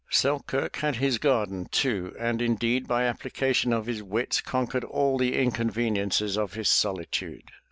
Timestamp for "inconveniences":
5.37-6.39